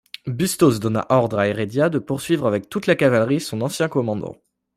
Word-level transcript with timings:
Bustos 0.25 0.79
donna 0.79 1.05
ordre 1.09 1.37
à 1.37 1.47
Heredia 1.47 1.89
de 1.89 1.99
poursuivre 1.99 2.47
avec 2.47 2.69
toute 2.69 2.87
la 2.87 2.95
cavalerie 2.95 3.39
son 3.39 3.61
ancien 3.61 3.87
commandant. 3.87 4.35